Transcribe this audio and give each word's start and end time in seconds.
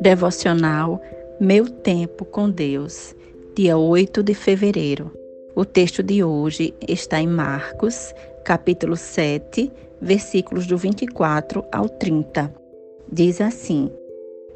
Devocional 0.00 0.98
Meu 1.38 1.68
Tempo 1.68 2.24
com 2.24 2.48
Deus, 2.48 3.14
dia 3.54 3.76
8 3.76 4.22
de 4.22 4.32
fevereiro. 4.32 5.12
O 5.54 5.62
texto 5.62 6.02
de 6.02 6.24
hoje 6.24 6.72
está 6.88 7.20
em 7.20 7.26
Marcos, 7.26 8.14
capítulo 8.42 8.96
7, 8.96 9.70
versículos 10.00 10.66
do 10.66 10.78
24 10.78 11.62
ao 11.70 11.86
30. 11.86 12.50
Diz 13.12 13.42
assim: 13.42 13.90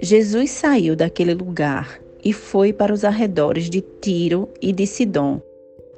Jesus 0.01 0.51
saiu 0.51 0.96
daquele 0.96 1.35
lugar 1.35 2.01
e 2.25 2.33
foi 2.33 2.73
para 2.73 2.95
os 2.95 3.05
arredores 3.05 3.69
de 3.69 3.83
Tiro 3.83 4.49
e 4.63 4.73
de 4.73 4.87
Sidom. 4.87 5.43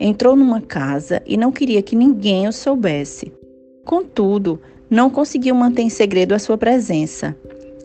Entrou 0.01 0.35
numa 0.35 0.61
casa 0.61 1.23
e 1.25 1.37
não 1.37 1.53
queria 1.53 1.83
que 1.83 1.95
ninguém 1.95 2.49
o 2.49 2.53
soubesse. 2.53 3.33
Contudo, 3.85 4.61
não 4.91 5.09
conseguiu 5.09 5.55
manter 5.55 5.83
em 5.83 5.89
segredo 5.89 6.35
a 6.35 6.39
sua 6.41 6.59
presença. 6.59 7.37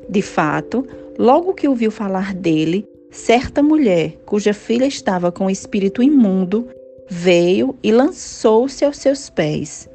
De 0.09 0.23
fato, 0.23 0.85
Logo 1.21 1.53
que 1.53 1.67
ouviu 1.67 1.91
falar 1.91 2.33
dele, 2.33 2.83
certa 3.11 3.61
mulher, 3.61 4.17
cuja 4.25 4.55
filha 4.55 4.87
estava 4.87 5.31
com 5.31 5.51
espírito 5.51 6.01
imundo, 6.01 6.67
veio 7.07 7.75
e 7.83 7.91
lançou-se 7.91 8.83
aos 8.83 8.97
seus 8.97 9.29
pés. 9.29 9.87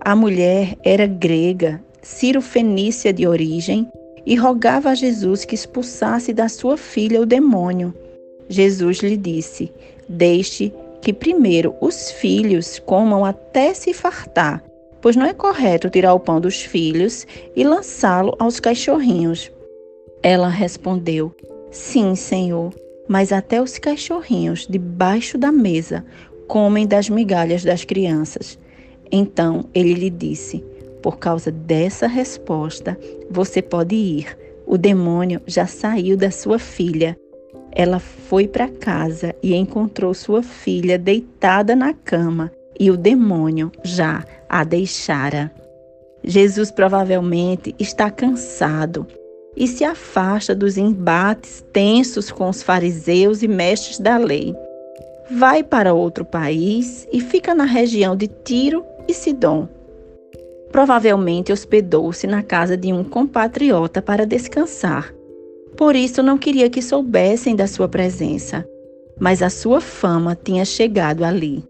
A 0.00 0.14
mulher 0.14 0.78
era 0.84 1.04
grega, 1.04 1.82
ciro-fenícia 2.00 3.12
de 3.12 3.26
origem, 3.26 3.88
e 4.24 4.36
rogava 4.36 4.90
a 4.90 4.94
Jesus 4.94 5.44
que 5.44 5.56
expulsasse 5.56 6.32
da 6.32 6.48
sua 6.48 6.76
filha 6.76 7.20
o 7.20 7.26
demônio. 7.26 7.92
Jesus 8.48 8.98
lhe 8.98 9.16
disse: 9.16 9.72
Deixe 10.08 10.72
que 11.02 11.12
primeiro 11.12 11.74
os 11.80 12.12
filhos 12.12 12.78
comam 12.78 13.24
até 13.24 13.74
se 13.74 13.92
fartar, 13.92 14.62
pois 15.00 15.16
não 15.16 15.26
é 15.26 15.34
correto 15.34 15.90
tirar 15.90 16.14
o 16.14 16.20
pão 16.20 16.40
dos 16.40 16.62
filhos 16.62 17.26
e 17.56 17.64
lançá-lo 17.64 18.36
aos 18.38 18.60
cachorrinhos. 18.60 19.50
Ela 20.22 20.48
respondeu: 20.48 21.34
Sim, 21.70 22.14
Senhor, 22.14 22.74
mas 23.08 23.32
até 23.32 23.62
os 23.62 23.78
cachorrinhos 23.78 24.66
debaixo 24.68 25.38
da 25.38 25.52
mesa 25.52 26.04
comem 26.46 26.86
das 26.86 27.08
migalhas 27.08 27.62
das 27.62 27.84
crianças. 27.84 28.58
Então 29.10 29.64
ele 29.72 29.94
lhe 29.94 30.10
disse: 30.10 30.64
Por 31.02 31.18
causa 31.18 31.50
dessa 31.50 32.06
resposta, 32.06 32.98
você 33.30 33.62
pode 33.62 33.94
ir. 33.94 34.36
O 34.66 34.76
demônio 34.76 35.40
já 35.46 35.66
saiu 35.66 36.16
da 36.16 36.30
sua 36.30 36.58
filha. 36.58 37.18
Ela 37.72 37.98
foi 37.98 38.46
para 38.46 38.68
casa 38.68 39.34
e 39.42 39.54
encontrou 39.54 40.12
sua 40.12 40.42
filha 40.42 40.98
deitada 40.98 41.74
na 41.74 41.94
cama 41.94 42.50
e 42.78 42.90
o 42.90 42.96
demônio 42.96 43.72
já 43.82 44.24
a 44.48 44.64
deixara. 44.64 45.50
Jesus 46.22 46.70
provavelmente 46.70 47.74
está 47.78 48.10
cansado 48.10 49.06
e 49.58 49.66
se 49.66 49.82
afasta 49.82 50.54
dos 50.54 50.78
embates 50.78 51.64
tensos 51.72 52.30
com 52.30 52.48
os 52.48 52.62
fariseus 52.62 53.42
e 53.42 53.48
mestres 53.48 53.98
da 53.98 54.16
lei. 54.16 54.54
Vai 55.32 55.64
para 55.64 55.92
outro 55.92 56.24
país 56.24 57.08
e 57.12 57.20
fica 57.20 57.54
na 57.56 57.64
região 57.64 58.14
de 58.14 58.28
Tiro 58.28 58.84
e 59.08 59.12
Sidom. 59.12 59.68
Provavelmente 60.70 61.52
hospedou-se 61.52 62.26
na 62.26 62.40
casa 62.40 62.76
de 62.76 62.92
um 62.92 63.02
compatriota 63.02 64.00
para 64.00 64.24
descansar. 64.24 65.12
Por 65.76 65.96
isso 65.96 66.22
não 66.22 66.38
queria 66.38 66.70
que 66.70 66.80
soubessem 66.80 67.56
da 67.56 67.66
sua 67.66 67.88
presença, 67.88 68.64
mas 69.18 69.42
a 69.42 69.50
sua 69.50 69.80
fama 69.80 70.38
tinha 70.40 70.64
chegado 70.64 71.24
ali. 71.24 71.64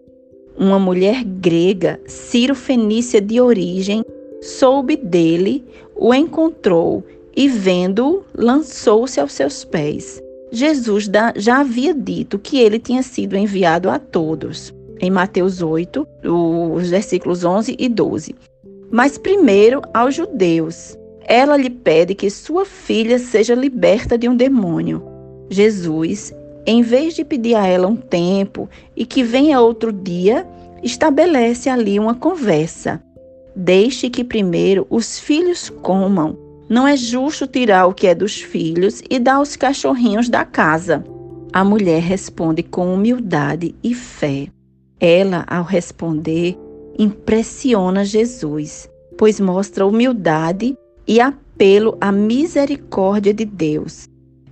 Uma 0.58 0.78
mulher 0.78 1.24
grega, 1.24 1.98
Ciro-fenícia 2.06 3.20
de 3.20 3.40
origem, 3.40 4.04
soube 4.42 4.96
dele, 4.96 5.64
o 5.96 6.12
encontrou 6.12 7.02
e, 7.38 7.46
vendo-o, 7.46 8.24
lançou-se 8.36 9.20
aos 9.20 9.30
seus 9.32 9.64
pés. 9.64 10.20
Jesus 10.50 11.08
já 11.36 11.60
havia 11.60 11.94
dito 11.94 12.36
que 12.36 12.58
ele 12.58 12.80
tinha 12.80 13.00
sido 13.00 13.36
enviado 13.36 13.88
a 13.88 13.96
todos, 13.96 14.74
em 14.98 15.08
Mateus 15.08 15.62
8, 15.62 16.04
os 16.24 16.90
versículos 16.90 17.44
11 17.44 17.76
e 17.78 17.88
12. 17.88 18.34
Mas 18.90 19.16
primeiro 19.16 19.80
aos 19.94 20.16
judeus. 20.16 20.98
Ela 21.28 21.56
lhe 21.56 21.70
pede 21.70 22.12
que 22.12 22.28
sua 22.28 22.64
filha 22.64 23.20
seja 23.20 23.54
liberta 23.54 24.18
de 24.18 24.28
um 24.28 24.34
demônio. 24.34 25.00
Jesus, 25.48 26.34
em 26.66 26.82
vez 26.82 27.14
de 27.14 27.24
pedir 27.24 27.54
a 27.54 27.64
ela 27.64 27.86
um 27.86 27.94
tempo 27.94 28.68
e 28.96 29.06
que 29.06 29.22
venha 29.22 29.60
outro 29.60 29.92
dia, 29.92 30.44
estabelece 30.82 31.70
ali 31.70 32.00
uma 32.00 32.16
conversa. 32.16 33.00
Deixe 33.54 34.10
que 34.10 34.24
primeiro 34.24 34.88
os 34.90 35.20
filhos 35.20 35.70
comam 35.70 36.47
não 36.68 36.86
é 36.86 36.96
justo 36.96 37.46
tirar 37.46 37.86
o 37.86 37.94
que 37.94 38.06
é 38.06 38.14
dos 38.14 38.40
filhos 38.40 39.02
e 39.08 39.18
dar 39.18 39.36
aos 39.36 39.56
cachorrinhos 39.56 40.28
da 40.28 40.44
casa. 40.44 41.04
A 41.52 41.64
mulher 41.64 42.02
responde 42.02 42.62
com 42.62 42.92
humildade 42.92 43.74
e 43.82 43.94
fé. 43.94 44.48
Ela, 45.00 45.44
ao 45.48 45.64
responder, 45.64 46.58
impressiona 46.98 48.04
Jesus, 48.04 48.88
pois 49.16 49.40
mostra 49.40 49.86
humildade 49.86 50.76
e 51.06 51.20
apelo 51.20 51.96
à 52.00 52.12
misericórdia 52.12 53.32
de 53.32 53.46
Deus. 53.46 54.06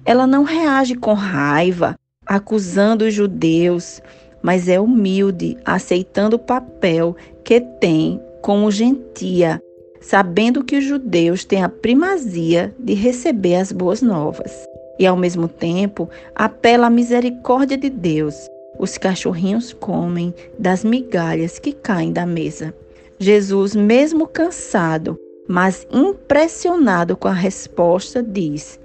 Ela 0.05 0.27
não 0.27 0.45
reage 0.45 0.95
com 0.95 1.13
raiva, 1.13 1.97
acusando 2.25 3.05
os 3.05 3.13
judeus, 3.13 4.01
mas 4.43 4.69
é 4.69 4.81
humilde, 4.81 5.59
aceitando 5.65 6.37
o 6.37 6.39
papel 6.39 7.15
que 7.45 7.61
tem 7.61 8.21
como 8.41 8.71
gentia 8.71 9.61
sabendo 10.01 10.65
que 10.65 10.77
os 10.77 10.85
judeus 10.85 11.45
têm 11.45 11.63
a 11.63 11.69
primazia 11.69 12.75
de 12.79 12.95
receber 12.95 13.57
as 13.57 13.73
boas 13.73 14.03
novas. 14.03 14.53
E, 14.99 15.07
ao 15.07 15.17
mesmo 15.17 15.49
tempo, 15.49 16.09
apela 16.35 16.87
à 16.87 16.91
misericórdia 16.91 17.77
de 17.77 17.91
Deus. 17.91 18.35
Os 18.79 18.99
cachorrinhos 18.99 19.73
comem 19.73 20.35
das 20.59 20.85
migalhas 20.85 21.59
que 21.59 21.73
caem 21.73 22.13
da 22.13 22.27
mesa. 22.27 22.75
Jesus, 23.19 23.75
mesmo 23.75 24.27
cansado, 24.27 25.19
mas 25.49 25.87
impressionado 25.91 27.17
com 27.17 27.29
a 27.29 27.33
resposta, 27.33 28.23
diz: 28.23 28.79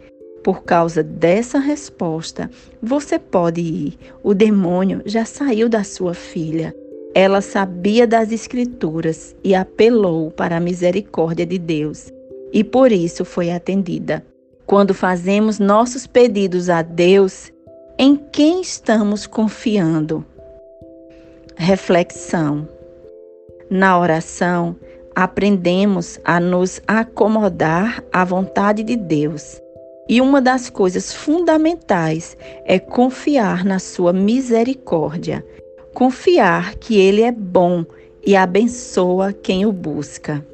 Por 0.44 0.64
causa 0.64 1.04
dessa 1.04 1.60
resposta, 1.60 2.50
você 2.82 3.20
pode 3.20 3.62
ir. 3.62 3.98
O 4.24 4.34
demônio 4.34 5.02
já 5.06 5.26
saiu 5.26 5.68
da 5.68 5.84
sua 5.84 6.14
filha. 6.14 6.74
Ela 7.14 7.42
sabia 7.42 8.08
das 8.08 8.32
Escrituras 8.32 9.36
e 9.44 9.54
apelou 9.54 10.32
para 10.32 10.58
a 10.58 10.60
misericórdia 10.62 11.46
de 11.46 11.58
Deus, 11.58 12.12
e 12.54 12.64
por 12.64 12.92
isso 12.92 13.26
foi 13.26 13.52
atendida. 13.52 14.26
Quando 14.66 14.94
fazemos 14.94 15.60
nossos 15.60 16.08
pedidos 16.08 16.70
a 16.70 16.82
Deus, 16.82 17.52
em 17.98 18.16
quem 18.16 18.62
estamos 18.62 19.28
confiando? 19.28 20.26
Reflexão. 21.58 22.66
Na 23.70 24.00
oração, 24.00 24.76
aprendemos 25.14 26.18
a 26.24 26.40
nos 26.40 26.82
acomodar 26.88 28.02
à 28.14 28.24
vontade 28.24 28.84
de 28.84 28.96
Deus. 28.96 29.62
E 30.08 30.22
uma 30.22 30.42
das 30.42 30.70
coisas 30.70 31.14
fundamentais 31.14 32.38
é 32.66 32.80
confiar 32.80 33.66
na 33.66 33.80
sua 33.80 34.14
misericórdia 34.14 35.46
confiar 35.94 36.76
que 36.76 37.00
Ele 37.00 37.22
é 37.22 37.32
bom 37.32 37.86
e 38.26 38.36
abençoa 38.36 39.34
quem 39.34 39.66
o 39.66 39.72
busca. 39.72 40.46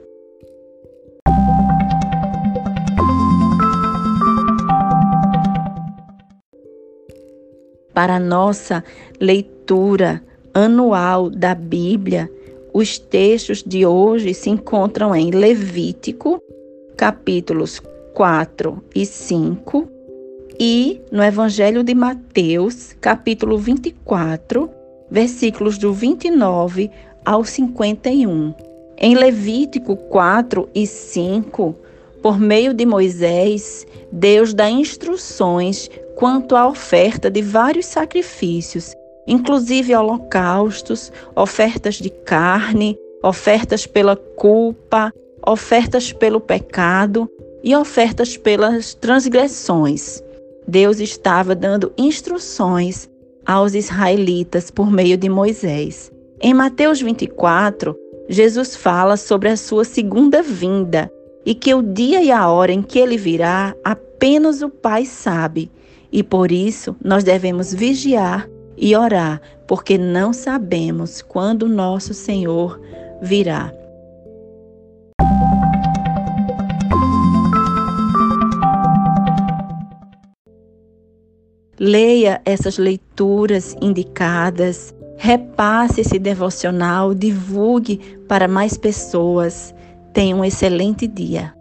Para 7.93 8.19
nossa 8.19 8.83
leitura 9.19 10.23
anual 10.53 11.29
da 11.29 11.55
Bíblia, 11.55 12.29
os 12.73 12.99
textos 12.99 13.63
de 13.63 13.85
hoje 13.85 14.33
se 14.35 14.49
encontram 14.49 15.15
em 15.15 15.31
Levítico, 15.31 16.41
capítulos 16.95 17.81
4 18.13 18.83
e 18.93 19.05
5, 19.05 19.89
e 20.59 21.01
no 21.11 21.23
Evangelho 21.23 21.83
de 21.83 21.93
Mateus, 21.95 22.93
capítulo 23.01 23.57
24, 23.57 24.69
versículos 25.09 25.77
do 25.77 25.93
29 25.93 26.91
ao 27.25 27.43
51. 27.43 28.53
Em 28.97 29.15
Levítico 29.15 29.95
4 29.95 30.67
e 30.73 30.87
5, 30.87 31.75
por 32.21 32.39
meio 32.39 32.73
de 32.73 32.85
Moisés, 32.85 33.85
Deus 34.11 34.53
dá 34.53 34.69
instruções 34.69 35.89
quanto 36.15 36.55
à 36.55 36.67
oferta 36.67 37.29
de 37.29 37.41
vários 37.41 37.85
sacrifícios, 37.85 38.95
inclusive 39.27 39.93
holocaustos, 39.93 41.11
ofertas 41.35 41.95
de 41.95 42.09
carne, 42.09 42.97
ofertas 43.23 43.85
pela 43.85 44.15
culpa, 44.15 45.13
ofertas 45.45 46.11
pelo 46.11 46.39
pecado 46.39 47.29
e 47.63 47.75
ofertas 47.75 48.35
pelas 48.35 48.93
transgressões. 48.95 50.23
Deus 50.67 50.99
estava 50.99 51.53
dando 51.53 51.93
instruções 51.97 53.09
aos 53.47 53.73
israelitas 53.73 54.69
por 54.69 54.91
meio 54.91 55.17
de 55.17 55.29
Moisés. 55.29 56.11
Em 56.41 56.53
Mateus 56.53 57.01
24, 57.01 57.95
Jesus 58.27 58.75
fala 58.75 59.15
sobre 59.15 59.47
a 59.47 59.55
sua 59.55 59.85
segunda 59.85 60.43
vinda 60.43 61.09
e 61.45 61.55
que 61.55 61.73
o 61.73 61.81
dia 61.81 62.21
e 62.21 62.29
a 62.29 62.49
hora 62.49 62.73
em 62.73 62.81
que 62.81 62.99
ele 62.99 63.17
virá 63.17 63.73
apenas 63.85 64.61
o 64.61 64.69
Pai 64.69 65.05
sabe. 65.05 65.71
E 66.11 66.21
por 66.21 66.51
isso 66.51 66.93
nós 67.03 67.23
devemos 67.23 67.73
vigiar 67.73 68.49
e 68.75 68.95
orar, 68.95 69.41
porque 69.65 69.97
não 69.97 70.33
sabemos 70.33 71.21
quando 71.21 71.69
nosso 71.69 72.13
Senhor 72.13 72.79
virá. 73.21 73.73
Leia 81.79 82.41
essas 82.45 82.77
leituras 82.77 83.75
indicadas, 83.81 84.93
repasse 85.17 86.01
esse 86.01 86.19
devocional, 86.19 87.13
divulgue 87.13 87.97
para 88.27 88.47
mais 88.47 88.77
pessoas. 88.77 89.73
Tenha 90.13 90.35
um 90.35 90.43
excelente 90.43 91.07
dia. 91.07 91.56